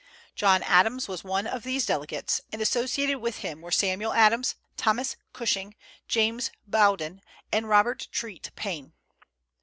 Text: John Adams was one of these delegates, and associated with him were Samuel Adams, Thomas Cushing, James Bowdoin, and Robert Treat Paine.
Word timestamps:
John 0.33 0.63
Adams 0.63 1.07
was 1.07 1.23
one 1.23 1.45
of 1.45 1.61
these 1.61 1.85
delegates, 1.85 2.41
and 2.51 2.59
associated 2.59 3.19
with 3.19 3.37
him 3.45 3.61
were 3.61 3.69
Samuel 3.69 4.13
Adams, 4.13 4.55
Thomas 4.75 5.15
Cushing, 5.31 5.75
James 6.07 6.49
Bowdoin, 6.65 7.21
and 7.51 7.69
Robert 7.69 8.07
Treat 8.11 8.49
Paine. 8.55 8.93